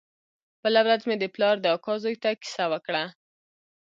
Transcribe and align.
بله 0.63 0.79
ورځ 0.85 1.01
مې 1.07 1.15
د 1.19 1.25
پلار 1.35 1.55
د 1.61 1.65
اکا 1.75 1.93
زوى 2.03 2.15
ته 2.23 2.29
کيسه 2.41 2.65
وکړه. 2.71 3.03